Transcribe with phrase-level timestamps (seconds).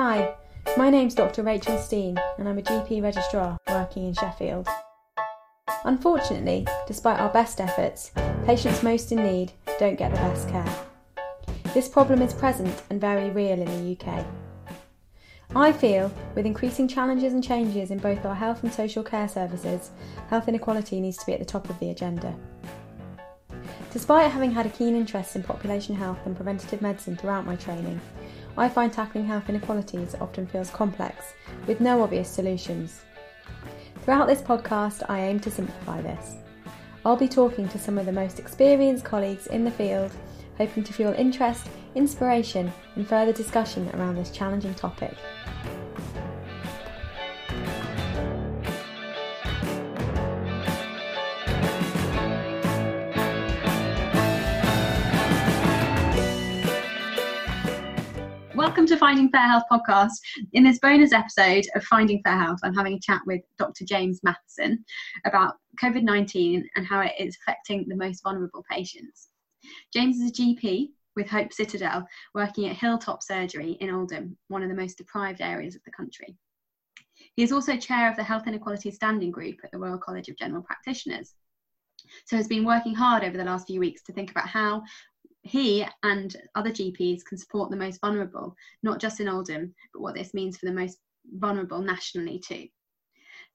[0.00, 0.36] Hi,
[0.76, 1.42] my name's Dr.
[1.42, 4.68] Rachel Steen, and I'm a GP registrar working in Sheffield.
[5.84, 8.12] Unfortunately, despite our best efforts,
[8.46, 9.50] patients most in need
[9.80, 10.72] don't get the best care.
[11.74, 14.24] This problem is present and very real in the UK.
[15.56, 19.90] I feel, with increasing challenges and changes in both our health and social care services,
[20.30, 22.36] health inequality needs to be at the top of the agenda.
[23.90, 28.00] Despite having had a keen interest in population health and preventative medicine throughout my training,
[28.58, 31.32] I find tackling health inequalities often feels complex,
[31.68, 33.02] with no obvious solutions.
[34.02, 36.34] Throughout this podcast, I aim to simplify this.
[37.04, 40.10] I'll be talking to some of the most experienced colleagues in the field,
[40.56, 45.14] hoping to fuel interest, inspiration, and further discussion around this challenging topic.
[58.88, 60.12] To Finding Fair Health podcast.
[60.54, 63.84] In this bonus episode of Finding Fair Health, I'm having a chat with Dr.
[63.84, 64.82] James Matheson
[65.26, 69.28] about COVID 19 and how it is affecting the most vulnerable patients.
[69.92, 74.70] James is a GP with Hope Citadel, working at Hilltop Surgery in Oldham, one of
[74.70, 76.34] the most deprived areas of the country.
[77.36, 80.38] He is also chair of the Health Inequality Standing Group at the Royal College of
[80.38, 81.34] General Practitioners.
[82.24, 84.82] So has been working hard over the last few weeks to think about how
[85.48, 90.14] he and other GPs can support the most vulnerable, not just in Oldham, but what
[90.14, 90.98] this means for the most
[91.32, 92.68] vulnerable nationally too.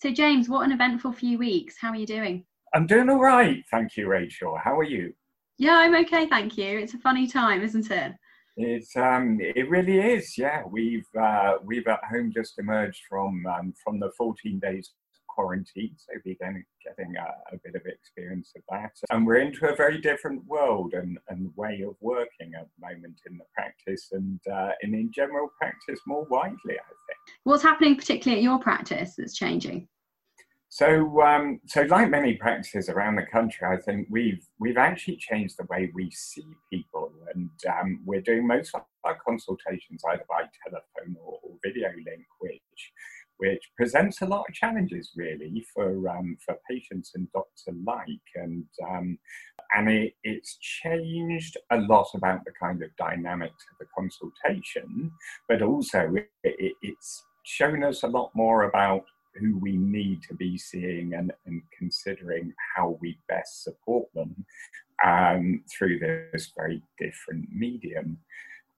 [0.01, 1.75] So, James, what an eventful few weeks.
[1.79, 2.45] How are you doing?
[2.73, 3.63] I'm doing all right.
[3.69, 4.57] Thank you, Rachel.
[4.61, 5.13] How are you?
[5.59, 6.25] Yeah, I'm okay.
[6.27, 6.79] Thank you.
[6.79, 8.13] It's a funny time, isn't it?
[8.57, 10.37] It's um, it really is.
[10.37, 14.91] Yeah, we've uh, we've at home just emerged from um, from the 14 days
[15.33, 18.91] quarantine, so we're getting, getting a, a, bit of experience of that.
[19.09, 23.19] And we're into a very different world and, and way of working at the moment
[23.29, 27.37] in the practice and, uh, and in general practice more widely, I think.
[27.43, 29.87] What's happening particularly at your practice that's changing?
[30.73, 35.57] So, um, so like many practices around the country, I think we've we've actually changed
[35.59, 40.45] the way we see people, and um, we're doing most of our consultations either by
[40.63, 42.91] telephone or, or video link, which
[43.37, 48.65] which presents a lot of challenges really for um, for patients and doctors alike, and
[48.87, 49.17] um,
[49.75, 55.11] and it, it's changed a lot about the kind of dynamics of the consultation,
[55.47, 59.03] but also it, it, it's shown us a lot more about
[59.39, 64.45] who we need to be seeing and, and considering how we best support them
[65.03, 68.17] um, through this very different medium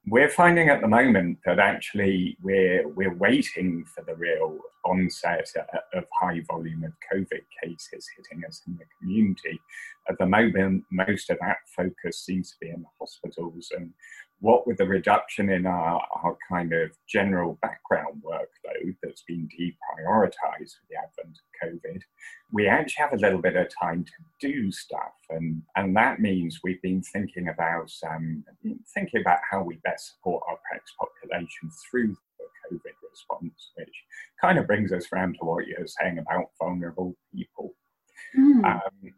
[0.07, 5.47] we're finding at the moment that actually we're we're waiting for the real onset
[5.93, 9.59] of high volume of COVID cases hitting us in the community.
[10.07, 13.91] At the moment, most of that focus seems to be in the hospitals, and
[14.45, 20.59] what with the reduction in our, our kind of general background workload that's been deprioritized
[20.59, 21.99] with the advent of COVID,
[22.51, 25.15] we actually have a little bit of time to do stuff.
[25.31, 28.43] And, and that means we've been thinking about um,
[28.93, 34.03] thinking about how we best support our practice population through the COVID response, which
[34.39, 37.73] kind of brings us around to what you're saying about vulnerable people.
[38.37, 38.63] Mm.
[38.63, 39.11] Um,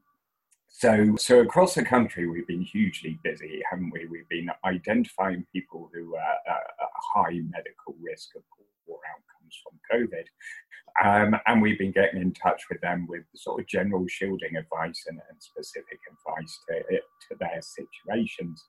[0.77, 4.05] so, so across the country, we've been hugely busy, haven't we?
[4.05, 6.61] We've been identifying people who are at
[7.15, 8.43] high medical risk of
[8.85, 10.25] poor outcomes from COVID.
[11.03, 15.03] Um, and we've been getting in touch with them with sort of general shielding advice
[15.07, 18.63] and, and specific advice to, to their situations.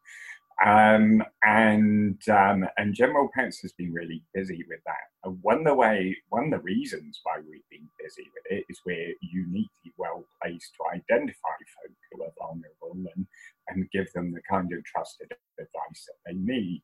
[0.64, 5.06] Um, and um, and general practice has been really busy with that.
[5.22, 8.64] And one of the way, one of the reasons why we've been busy with it
[8.68, 13.26] is we're uniquely well placed to identify folk who are vulnerable and
[13.68, 15.30] and give them the kind of trusted
[15.60, 16.82] advice that they need.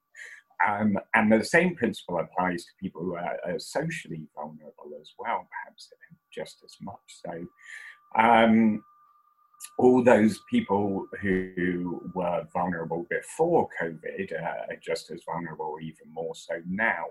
[0.66, 5.48] Um, and the same principle applies to people who are, are, socially vulnerable as well,
[5.50, 5.88] perhaps
[6.32, 7.46] just as much so.
[9.78, 16.34] All those people who were vulnerable before COVID uh, are just as vulnerable, even more
[16.34, 17.04] so now.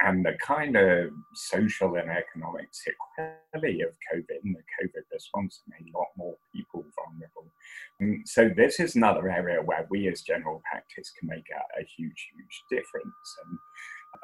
[0.00, 5.92] And the kind of social and economic sequelae of COVID and the COVID response made
[5.92, 7.50] a lot more people vulnerable.
[7.98, 11.84] And so this is another area where we as general practice can make a, a
[11.84, 13.36] huge, huge difference.
[13.44, 13.58] And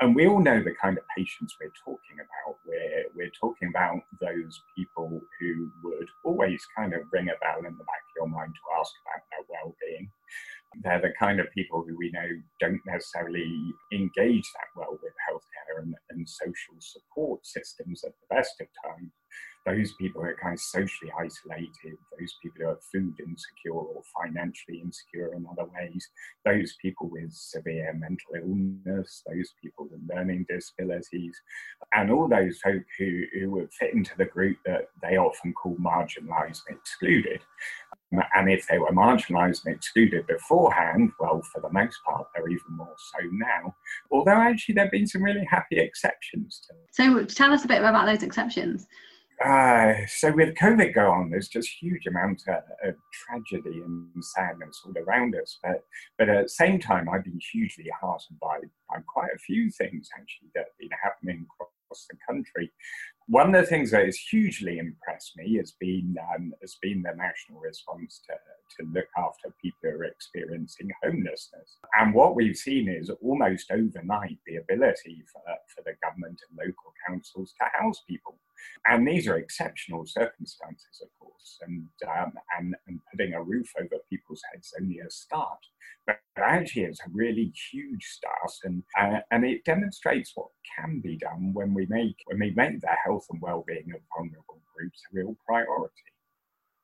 [0.01, 2.57] and we all know the kind of patients we're talking about.
[2.67, 7.77] We're, we're talking about those people who would always kind of ring a bell in
[7.77, 10.11] the back of your mind to ask about their well being.
[10.83, 12.27] They're the kind of people who we know
[12.61, 18.61] don't necessarily engage that well with healthcare and, and social support systems at the best
[18.61, 19.13] of times.
[19.67, 24.03] Those people who are kind of socially isolated, those people who are food insecure or
[24.23, 26.09] financially insecure in other ways,
[26.45, 31.41] those people with severe mental illness, those people with learning disabilities,
[31.95, 35.77] and all those folk who, who would fit into the group that they often call
[35.77, 37.41] marginalised and excluded.
[38.13, 42.49] Um, and if they were marginalised and excluded beforehand, well, for the most part, they're
[42.49, 43.75] even more so now.
[44.11, 46.61] Although actually, there have been some really happy exceptions.
[46.69, 48.87] To so, tell us a bit about those exceptions.
[49.43, 54.81] Uh, so with COVID going on, there's just huge amount of, of, tragedy and sadness
[54.85, 55.59] all around us.
[55.63, 55.85] But
[56.19, 58.59] but at the same time, I've been hugely heartened by,
[58.89, 62.71] by quite a few things actually that have been happening across the country.
[63.27, 67.15] One of the things that has hugely impressed me has been um, has been the
[67.17, 71.79] national response to, to look after people who are experiencing homelessness.
[71.99, 75.43] And what we've seen is almost overnight the ability for,
[75.75, 78.34] for the government and local councils to house people.
[78.87, 83.97] And these are exceptional circumstances, of course, and, um, and, and putting a roof over
[84.11, 85.59] people's heads only a start.
[86.07, 91.17] But actually, it's a really huge start, and uh, and it demonstrates what can be
[91.17, 95.17] done when we make when we make the health and well-being of vulnerable groups a
[95.17, 95.95] real priority.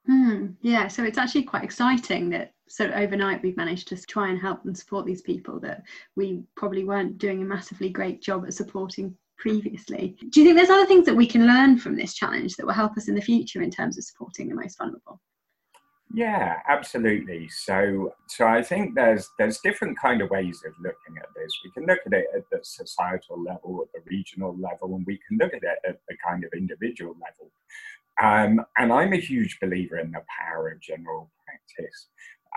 [0.09, 4.41] Mm, yeah, so it's actually quite exciting that so overnight we've managed to try and
[4.41, 5.83] help and support these people that
[6.17, 10.17] we probably weren't doing a massively great job at supporting previously.
[10.29, 12.75] Do you think there's other things that we can learn from this challenge that will
[12.75, 15.21] help us in the future in terms of supporting the most vulnerable?
[16.13, 17.49] Yeah, absolutely.
[17.49, 21.53] So, so I think there's there's different kind of ways of looking at this.
[21.65, 25.21] We can look at it at the societal level, at the regional level, and we
[25.27, 27.53] can look at it at the kind of individual level.
[28.21, 32.09] Um, and I'm a huge believer in the power of general practice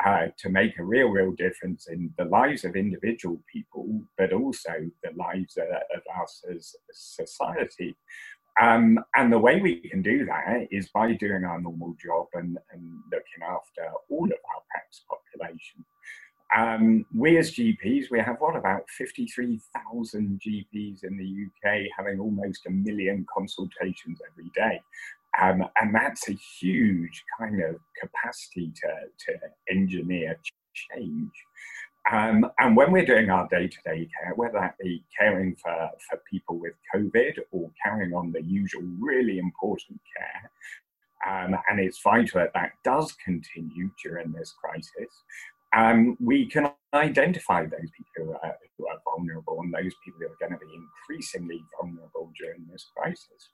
[0.05, 4.71] uh, to make a real, real difference in the lives of individual people, but also
[5.03, 7.95] the lives of, of us as a society.
[8.61, 12.57] Um, and the way we can do that is by doing our normal job and,
[12.71, 12.81] and
[13.11, 15.83] looking after all of our practice population.
[16.55, 22.67] Um, we as GPs, we have what about 53,000 GPs in the UK having almost
[22.67, 24.79] a million consultations every day.
[25.41, 28.89] Um, and that's a huge kind of capacity to,
[29.25, 29.39] to
[29.69, 30.39] engineer
[30.73, 31.31] change.
[32.11, 35.89] Um, and when we're doing our day to day care, whether that be caring for,
[36.09, 40.51] for people with COVID or carrying on the usual really important care,
[41.25, 45.23] um, and it's vital that that does continue during this crisis,
[45.75, 50.27] um, we can identify those people who are, who are, vulnerable and those people who
[50.27, 53.49] are going to be increasingly vulnerable during this crisis.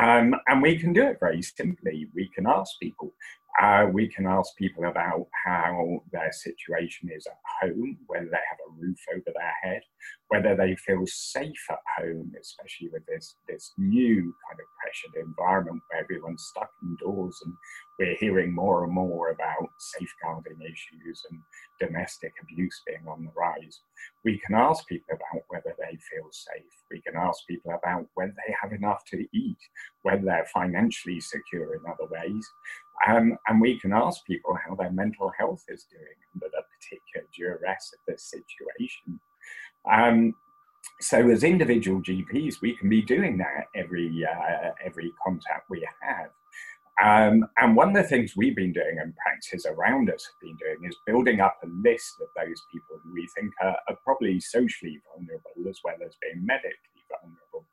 [0.00, 2.08] Um, and we can do it very simply.
[2.14, 3.14] We can ask people,
[3.60, 8.58] uh, we can ask people about how their situation is at home, whether they have
[8.68, 9.82] a roof over their head,
[10.28, 15.80] whether they feel safe at home, especially with this, this new kind of pressured environment
[15.88, 17.54] where everyone's stuck indoors and
[17.98, 21.40] we're hearing more and more about safeguarding issues and
[21.80, 23.80] domestic abuse being on the rise.
[24.24, 26.72] We can ask people about whether they feel safe.
[26.90, 29.56] We can ask people about whether they have enough to eat,
[30.02, 32.46] whether they're financially secure in other ways.
[33.06, 37.26] Um, and we can ask people how their mental health is doing under the particular
[37.34, 39.20] duress of this situation.
[39.90, 40.34] Um,
[41.00, 46.30] so, as individual GPs, we can be doing that every uh, every contact we have.
[47.02, 50.56] Um, and one of the things we've been doing and practices around us have been
[50.56, 54.40] doing is building up a list of those people who we think are, are probably
[54.40, 57.66] socially vulnerable as well as being medically vulnerable,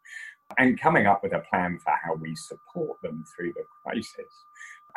[0.57, 4.33] and coming up with a plan for how we support them through the crisis.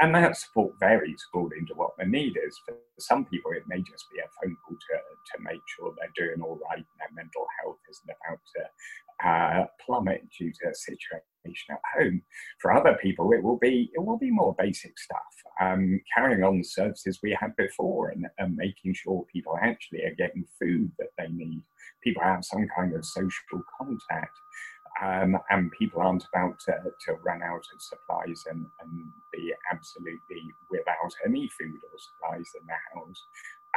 [0.01, 2.61] And that support varies according to what the need is.
[2.67, 4.97] For some people, it may just be a phone call to,
[5.37, 8.63] to make sure they're doing all right and their mental health isn't about to
[9.25, 11.25] uh, plummet due to a situation
[11.71, 12.23] at home.
[12.61, 15.19] For other people, it will be it will be more basic stuff,
[15.61, 20.15] um, carrying on the services we had before and, and making sure people actually are
[20.17, 21.63] getting food that they need.
[22.03, 24.37] People have some kind of social contact
[25.03, 30.55] um, and people aren't about to, to run out of supplies and, and, be absolutely
[30.71, 33.25] without any food or supplies in their house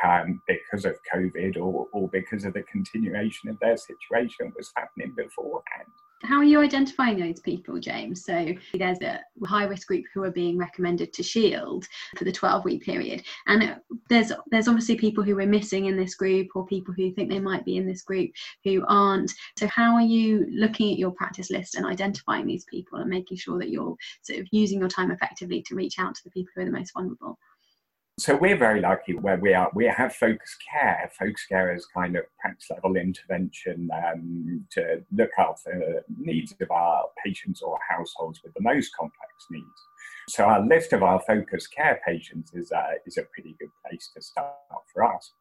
[0.06, 5.14] um, because of COVID or, or because of the continuation of their situation was happening
[5.18, 5.92] beforehand.
[6.24, 8.26] How are you identifying those people, James?
[8.26, 12.66] So there's a high risk group who are being recommended to Shield for the 12
[12.66, 16.94] week period, and there's there's obviously people who are missing in this group or people
[16.94, 18.32] who think they might be in this group
[18.66, 19.34] who aren't.
[19.58, 23.38] So how are you looking at your practice list and identifying these people and making
[23.38, 26.52] sure that you're sort of using your time effectively to reach out to the people
[26.54, 27.40] who are the most vulnerable?
[28.20, 29.72] So we're very lucky where we are.
[29.74, 31.10] We have focus care.
[31.18, 36.70] Focus care is kind of practice level intervention um, to look after the needs of
[36.70, 39.66] our patients or households with the most complex needs.
[40.28, 44.10] So our list of our focus care patients is, uh, is a pretty good place
[44.14, 44.54] to start
[44.94, 45.32] for us.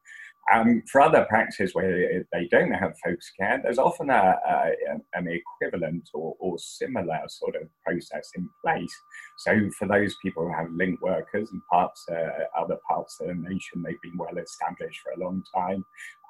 [0.53, 4.71] Um, for other practices where they don't have focus care, there's often a, a,
[5.13, 8.93] an equivalent or, or, similar sort of process in place.
[9.37, 13.35] So for those people who have link workers and parts, uh, other parts of the
[13.35, 15.85] nation, they've been well established for a long time.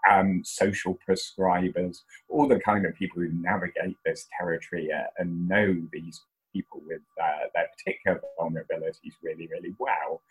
[0.09, 1.99] Um, social prescribers,
[2.29, 6.21] all the kind of people who navigate this territory uh, and know these
[6.53, 10.21] people with uh, their particular vulnerabilities really, really well.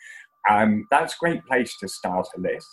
[0.48, 2.68] Um, that's a great place to start a list.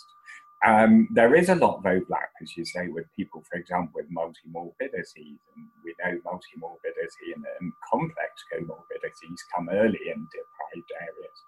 [0.64, 4.10] Um, there is a lot of overlap, as you say, with people, for example, with
[4.10, 5.38] multimorbidities.
[5.54, 11.38] And we know multimorbidity and, and complex comorbidities come early in deprived areas.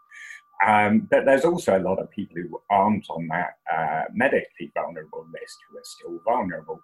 [0.67, 5.27] Um, but there's also a lot of people who aren't on that uh, medically vulnerable
[5.33, 6.83] list who are still vulnerable.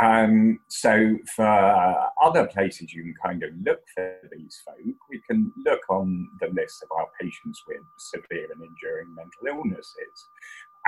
[0.00, 5.52] Um, so for other places you can kind of look for these folk, we can
[5.64, 10.28] look on the list of our patients with severe and enduring mental illnesses.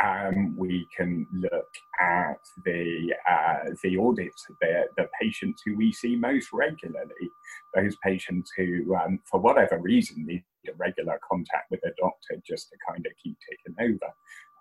[0.03, 1.69] Um, we can look
[2.01, 7.31] at the uh, the audits of the, the patients who we see most regularly,
[7.75, 12.69] those patients who, um, for whatever reason, need a regular contact with a doctor just
[12.71, 14.13] to kind of keep ticking over.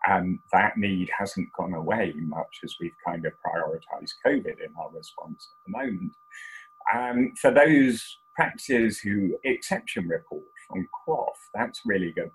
[0.08, 4.92] And that need hasn't gone away much as we've kind of prioritized COVID in our
[4.92, 6.12] response at the moment.
[6.94, 12.32] Um, for those practices who exception report from QOF, that's really a good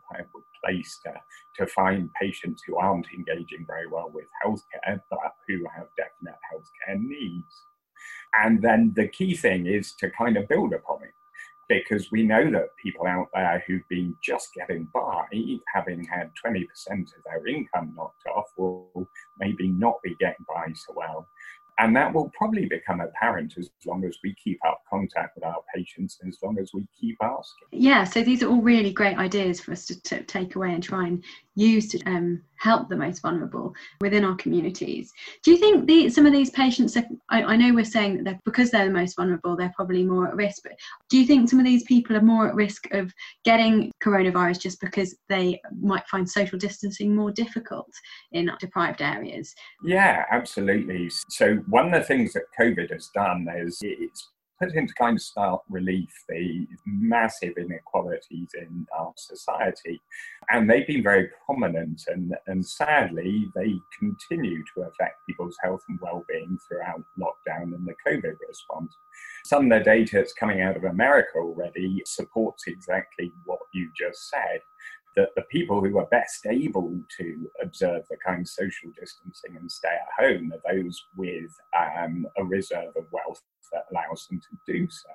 [0.65, 1.13] place to,
[1.57, 7.01] to find patients who aren't engaging very well with healthcare, but who have definite healthcare
[7.01, 7.65] needs.
[8.35, 11.13] And then the key thing is to kind of build upon it
[11.71, 15.25] because we know that people out there who've been just getting by,
[15.73, 19.09] having had 20% of their income knocked off, will
[19.39, 21.29] maybe not be getting by so well.
[21.81, 25.63] And that will probably become apparent as long as we keep up contact with our
[25.75, 27.69] patients and as long as we keep asking.
[27.73, 30.83] Yeah, so these are all really great ideas for us to, to take away and
[30.83, 31.25] try and
[31.57, 35.13] use to um, help the most vulnerable within our communities.
[35.43, 38.25] Do you think the, some of these patients, are, I, I, know we're saying that
[38.25, 40.73] they're, because they're the most vulnerable, they're probably more at risk, but
[41.09, 43.13] do you think some of these people are more at risk of
[43.45, 47.91] getting coronavirus just because they might find social distancing more difficult
[48.33, 49.55] in deprived areas?
[49.85, 51.11] Yeah, absolutely.
[51.29, 54.29] So, one of the things that COVID has done is it's
[54.61, 60.01] put into kind of stark relief the massive inequalities in our society.
[60.51, 65.99] And they've been very prominent, and, and sadly, they continue to affect people's health and
[66.01, 68.97] well being throughout lockdown and the COVID response.
[69.45, 74.29] Some of the data that's coming out of America already supports exactly what you just
[74.29, 74.61] said
[75.17, 79.71] that the people who are best able to observe the kind of social distancing and
[79.71, 84.73] stay at home are those with um, a reserve of wealth that allows them to
[84.73, 85.11] do so.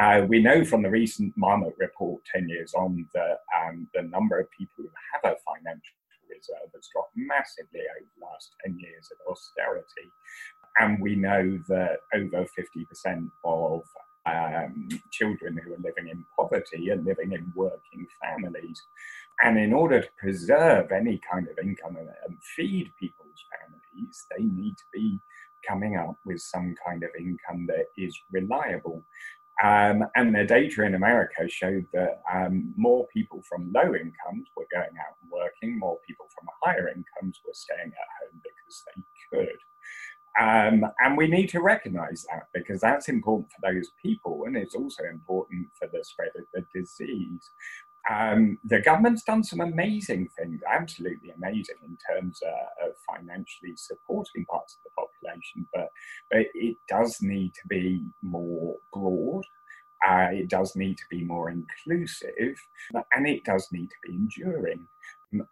[0.00, 4.40] Uh, we know from the recent Marmot report 10 years on that um, the number
[4.40, 5.94] of people who have a financial
[6.28, 10.10] reserve has dropped massively over the last 10 years of austerity.
[10.78, 12.44] And we know that over
[13.06, 13.82] 50% of
[14.26, 18.82] um, children who are living in poverty are living in working families.
[19.42, 24.44] And in order to preserve any kind of income and, and feed people's families, they
[24.44, 25.18] need to be
[25.66, 29.04] coming up with some kind of income that is reliable.
[29.62, 34.66] Um, and the data in America showed that um, more people from low incomes were
[34.72, 39.02] going out and working, more people from higher incomes were staying at home because they
[39.30, 39.58] could.
[40.40, 44.74] Um, and we need to recognize that because that's important for those people and it's
[44.74, 47.50] also important for the spread of the disease.
[48.10, 54.44] Um, the government's done some amazing things, absolutely amazing, in terms uh, of financially supporting
[54.44, 55.13] parts of the population,
[55.72, 55.88] but,
[56.30, 59.44] but it does need to be more broad.
[60.06, 62.56] Uh, it does need to be more inclusive,
[63.12, 64.86] and it does need to be enduring.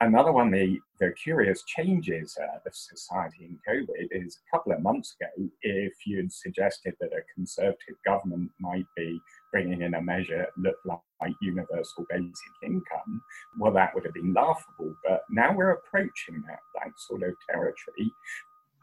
[0.01, 4.83] Another one, the, the curious changes uh, of society in COVID is a couple of
[4.83, 10.47] months ago, if you'd suggested that a conservative government might be bringing in a measure
[10.59, 13.23] that looked like universal basic income,
[13.59, 14.95] well, that would have been laughable.
[15.03, 18.13] But now we're approaching that, that sort of territory.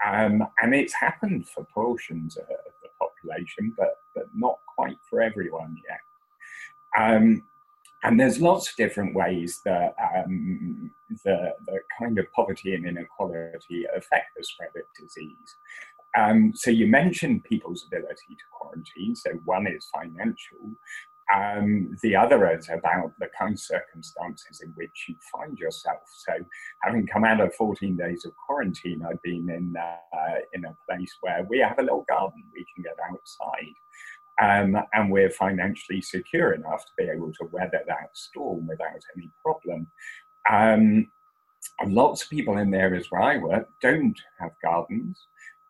[0.06, 5.77] Um, and it's happened for portions of the population, but, but not quite for everyone
[5.88, 6.00] yet.
[6.98, 7.44] Um,
[8.03, 10.89] and there's lots of different ways that um,
[11.25, 15.56] the, the kind of poverty and inequality affect the spread of disease.
[16.18, 19.15] Um, so you mentioned people's ability to quarantine.
[19.15, 20.72] So one is financial.
[21.33, 26.01] Um, the other is about the kind of circumstances in which you find yourself.
[26.07, 26.33] So,
[26.81, 31.15] having come out of 14 days of quarantine, I've been in uh, in a place
[31.21, 32.43] where we have a little garden.
[32.53, 33.75] We can get outside.
[34.41, 39.29] Um, and we're financially secure enough to be able to weather that storm without any
[39.43, 39.88] problem.
[40.50, 41.12] Um,
[41.86, 45.27] lots of people in the areas where I work don't have gardens.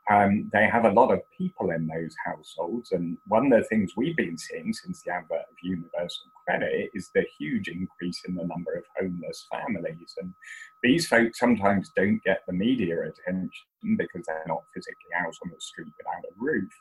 [0.10, 3.94] Um, they have a lot of people in those households, and one of the things
[3.96, 8.46] we've been seeing since the advent of universal credit is the huge increase in the
[8.46, 10.16] number of homeless families.
[10.20, 10.34] And
[10.82, 13.52] these folks sometimes don't get the media attention
[13.98, 16.74] because they're not physically out on the street without a roof.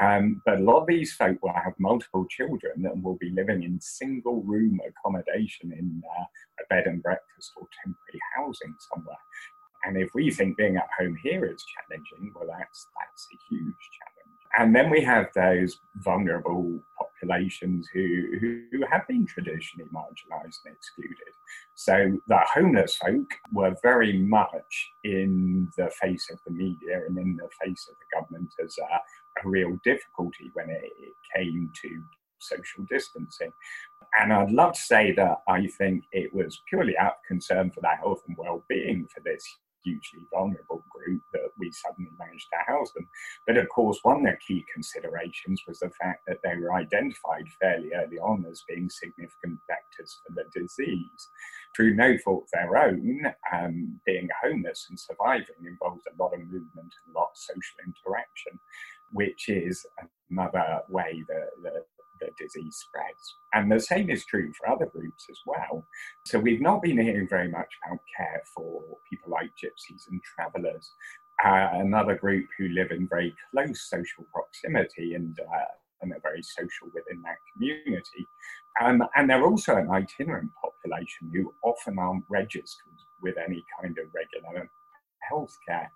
[0.00, 3.62] Um, but a lot of these folk will have multiple children and will be living
[3.62, 6.24] in single room accommodation in uh,
[6.60, 9.16] a bed and breakfast or temporary housing somewhere.
[9.86, 13.62] And if we think being at home here is challenging, well, that's, that's a huge
[13.62, 14.16] challenge.
[14.58, 21.32] And then we have those vulnerable populations who, who have been traditionally marginalised and excluded.
[21.74, 27.36] So the homeless folk were very much in the face of the media and in
[27.36, 32.02] the face of the government as a, a real difficulty when it, it came to
[32.40, 33.52] social distancing.
[34.18, 37.82] And I'd love to say that I think it was purely out of concern for
[37.82, 39.46] their health and well-being for this
[39.86, 43.08] hugely vulnerable group that we suddenly managed to house them.
[43.46, 47.48] But of course, one of the key considerations was the fact that they were identified
[47.60, 51.28] fairly early on as being significant vectors for the disease.
[51.74, 56.40] Through no fault of their own, um, being homeless and surviving involves a lot of
[56.40, 58.58] movement and a lot of social interaction,
[59.12, 59.86] which is
[60.30, 61.86] another way that, that
[62.20, 63.36] the disease spreads.
[63.54, 65.86] And the same is true for other groups as well.
[66.24, 70.92] So we've not been hearing very much about care for people like gypsies and travellers,
[71.44, 75.64] uh, another group who live in very close social proximity and uh,
[76.02, 78.26] and are very social within that community.
[78.80, 82.92] Um, and they're also an itinerant population who often aren't registered
[83.22, 84.68] with any kind of regular
[85.30, 85.88] healthcare.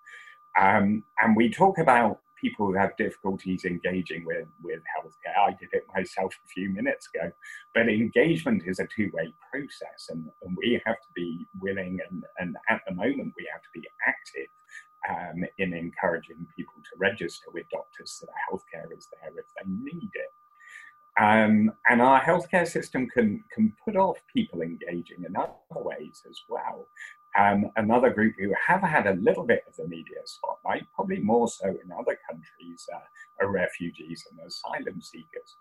[0.59, 5.37] Um, and we talk about people who have difficulties engaging with, with healthcare.
[5.39, 7.31] I did it myself a few minutes ago.
[7.75, 12.25] But engagement is a two way process, and, and, we have to be willing, and,
[12.39, 14.49] and at the moment, we have to be active
[15.09, 19.71] um, in encouraging people to register with doctors so that healthcare is there if they
[19.71, 20.33] need it.
[21.21, 26.41] Um, and our healthcare system can, can put off people engaging in other ways as
[26.49, 26.89] well.
[27.39, 31.49] Um, another group who have had a little bit of the media spotlight, probably more
[31.49, 35.57] so in other countries, uh, are refugees and asylum seekers.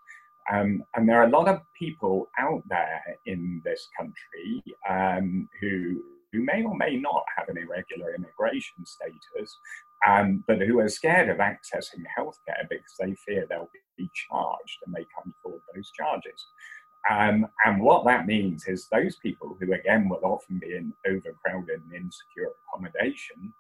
[0.52, 6.02] Um, and there are a lot of people out there in this country um, who,
[6.34, 9.60] who may or may not have an irregular immigration status,
[10.08, 14.96] um, but who are scared of accessing healthcare because they fear they'll be charged and
[14.96, 16.48] they can't afford those charges.
[17.10, 21.82] Um, and what that means is those people who, again, will often be in overcrowded
[21.84, 23.54] and insecure accommodation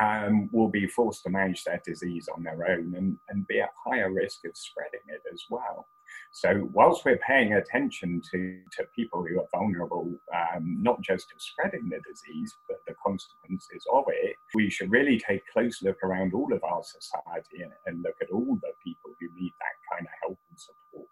[0.00, 3.70] um, will be forced to manage their disease on their own and, and be at
[3.84, 5.86] higher risk of spreading it as well.
[6.32, 11.34] So, whilst we're paying attention to, to people who are vulnerable, um, not just to
[11.38, 16.02] spreading the disease, but the consequences of it, we should really take a close look
[16.02, 19.96] around all of our society and, and look at all the people who need that
[19.96, 21.08] kind of help and support.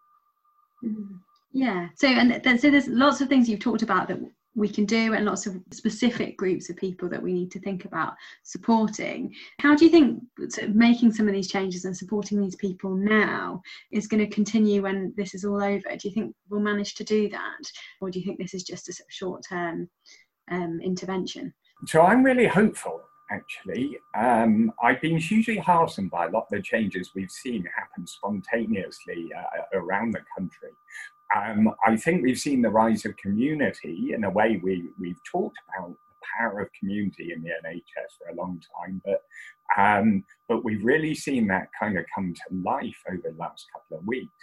[0.85, 1.16] Mm-hmm.
[1.53, 1.88] Yeah.
[1.97, 4.19] So and so there's lots of things you've talked about that
[4.55, 7.85] we can do and lots of specific groups of people that we need to think
[7.85, 9.35] about supporting.
[9.61, 12.95] How do you think sort of making some of these changes and supporting these people
[12.95, 15.88] now is going to continue when this is all over?
[15.97, 17.62] Do you think we'll manage to do that?
[18.01, 19.88] Or do you think this is just a short term
[20.51, 21.55] um, intervention?
[21.87, 23.01] So I'm really hopeful
[23.33, 23.97] actually.
[24.15, 29.31] Um, I've been hugely heartened by a lot of the changes we've seen happen spontaneously
[29.35, 30.69] uh, around the country.
[31.35, 35.59] Um, I think we've seen the rise of community in a way we, we've talked
[35.68, 39.23] about the power of community in the NHS for a long time, but
[39.77, 43.99] um, but we've really seen that kind of come to life over the last couple
[43.99, 44.35] of weeks.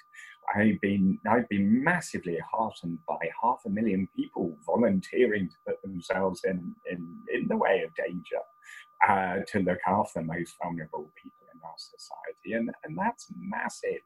[0.55, 6.41] I've been I've been massively heartened by half a million people volunteering to put themselves
[6.45, 8.41] in in, in the way of danger
[9.07, 14.01] uh, to look after the most vulnerable people in our society, and and that's massive.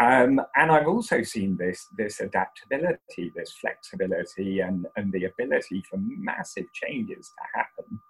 [0.00, 5.98] Um, and I've also seen this, this adaptability, this flexibility, and, and the ability for
[5.98, 8.00] massive changes to happen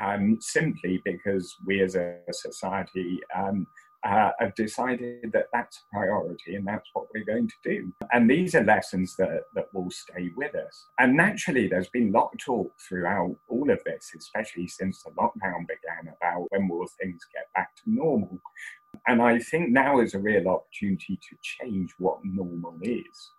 [0.00, 3.66] um, simply because we as a society um,
[4.02, 7.92] uh, have decided that that's a priority and that's what we're going to do.
[8.12, 10.86] And these are lessons that, that will stay with us.
[10.98, 15.10] And naturally, there's been a lot of talk throughout all of this, especially since the
[15.10, 18.40] lockdown began, about when will things get back to normal.
[19.06, 23.30] And I think now is a real opportunity to change what normal is.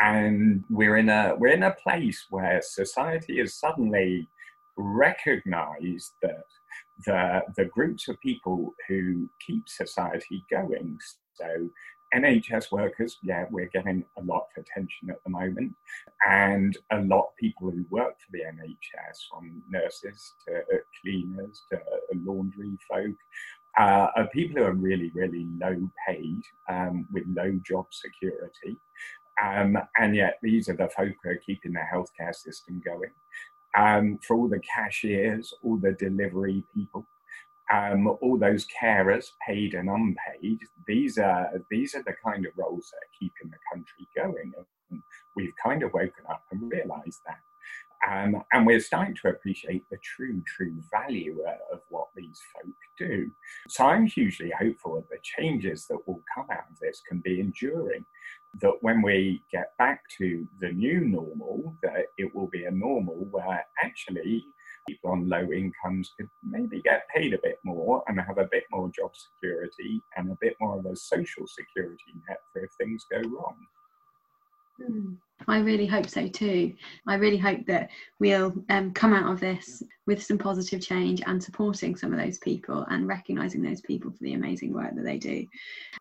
[0.00, 4.28] and we're in a we're in a place where society has suddenly
[4.76, 6.44] recognized that
[7.06, 10.98] the the groups of people who keep society going
[11.34, 11.68] so
[12.14, 15.74] NHS workers, yeah, we're getting a lot of attention at the moment,
[16.26, 20.62] and a lot of people who work for the NHS, from nurses to
[21.02, 21.78] cleaners to
[22.24, 23.14] laundry folk,
[23.78, 28.76] uh, are people who are really, really low paid um, with low job security.
[29.42, 33.10] Um, and yet, these are the folk who are keeping the healthcare system going.
[33.76, 37.06] Um, for all the cashiers, all the delivery people,
[37.72, 42.90] um, all those carers, paid and unpaid, these are these are the kind of roles
[42.90, 44.52] that are keeping the country going.
[44.90, 45.02] And
[45.36, 47.38] we've kind of woken up and realised that.
[48.06, 52.74] Um, and we're starting to appreciate the true, true value uh, of what these folk
[52.96, 53.30] do.
[53.68, 57.40] So I'm hugely hopeful that the changes that will come out of this can be
[57.40, 58.04] enduring.
[58.60, 63.26] That when we get back to the new normal, that it will be a normal
[63.30, 64.44] where actually
[64.88, 68.64] people on low incomes could maybe get paid a bit more and have a bit
[68.70, 73.04] more job security and a bit more of a social security net for if things
[73.10, 73.56] go wrong.
[74.80, 75.16] Mm.
[75.46, 76.74] I really hope so too.
[77.06, 81.42] I really hope that we'll um, come out of this with some positive change and
[81.42, 85.18] supporting some of those people and recognising those people for the amazing work that they
[85.18, 85.46] do.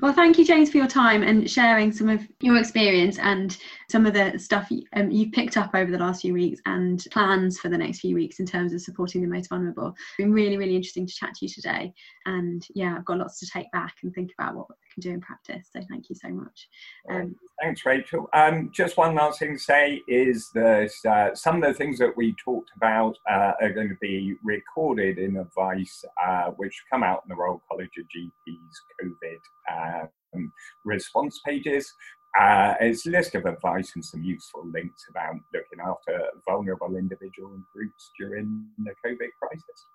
[0.02, 3.56] Well, thank you, James, for your time and sharing some of your experience and
[3.91, 7.60] some of the stuff um, you've picked up over the last few weeks and plans
[7.60, 9.89] for the next few weeks in terms of supporting the most vulnerable.
[9.89, 11.93] It's been really, really interesting to chat to you today.
[12.26, 15.13] And yeah, I've got lots to take back and think about what we can do
[15.13, 15.67] in practice.
[15.76, 16.69] So thank you so much.
[17.12, 18.30] Um, Thanks, Rachel.
[18.34, 22.16] Um, just one last thing to say is that uh, some of the things that
[22.16, 27.24] we talked about uh, are going to be recorded in advice, uh, which come out
[27.26, 30.52] in the Royal College of GPs COVID um,
[30.84, 31.94] response pages.
[32.40, 37.54] Uh, it's a list of advice and some useful links about looking after vulnerable individual
[37.54, 39.88] and groups during the COVID crisis.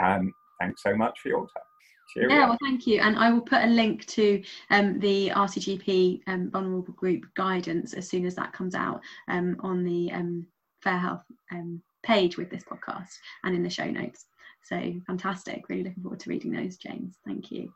[0.00, 1.69] Um, thanks so much for your time.
[2.12, 2.30] Cheerio.
[2.30, 3.00] Yeah, well, thank you.
[3.00, 8.08] And I will put a link to um, the RCGP um, Vulnerable Group guidance as
[8.08, 10.46] soon as that comes out um, on the um,
[10.82, 14.26] Fair Health um, page with this podcast and in the show notes.
[14.62, 15.68] So fantastic.
[15.68, 17.16] Really looking forward to reading those, James.
[17.26, 17.72] Thank you.